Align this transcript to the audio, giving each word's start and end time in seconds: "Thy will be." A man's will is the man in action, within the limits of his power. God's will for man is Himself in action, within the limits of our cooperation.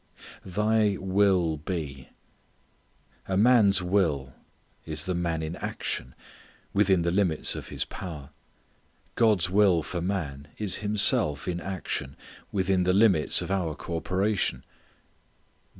"Thy 0.43 0.97
will 0.99 1.57
be." 1.57 2.09
A 3.27 3.37
man's 3.37 3.83
will 3.83 4.33
is 4.83 5.05
the 5.05 5.13
man 5.13 5.43
in 5.43 5.55
action, 5.57 6.15
within 6.73 7.03
the 7.03 7.11
limits 7.11 7.53
of 7.53 7.67
his 7.67 7.85
power. 7.85 8.31
God's 9.13 9.51
will 9.51 9.83
for 9.83 10.01
man 10.01 10.47
is 10.57 10.77
Himself 10.77 11.47
in 11.47 11.59
action, 11.59 12.17
within 12.51 12.81
the 12.81 12.93
limits 12.93 13.43
of 13.43 13.51
our 13.51 13.75
cooperation. 13.75 14.63